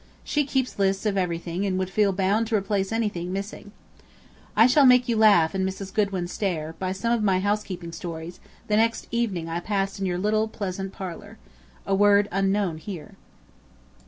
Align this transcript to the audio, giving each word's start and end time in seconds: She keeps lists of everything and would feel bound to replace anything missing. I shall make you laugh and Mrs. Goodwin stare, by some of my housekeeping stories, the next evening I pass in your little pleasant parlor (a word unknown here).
She 0.23 0.45
keeps 0.47 0.79
lists 0.79 1.05
of 1.05 1.15
everything 1.15 1.63
and 1.63 1.77
would 1.77 1.91
feel 1.91 2.11
bound 2.11 2.47
to 2.47 2.55
replace 2.55 2.91
anything 2.91 3.31
missing. 3.31 3.71
I 4.55 4.65
shall 4.65 4.83
make 4.87 5.07
you 5.07 5.15
laugh 5.15 5.53
and 5.53 5.63
Mrs. 5.63 5.93
Goodwin 5.93 6.27
stare, 6.27 6.73
by 6.79 6.91
some 6.91 7.11
of 7.11 7.21
my 7.21 7.39
housekeeping 7.39 7.91
stories, 7.91 8.39
the 8.67 8.77
next 8.77 9.07
evening 9.11 9.47
I 9.47 9.59
pass 9.59 9.99
in 9.99 10.07
your 10.07 10.17
little 10.17 10.47
pleasant 10.47 10.91
parlor 10.91 11.37
(a 11.85 11.93
word 11.93 12.27
unknown 12.31 12.79
here). 12.79 13.13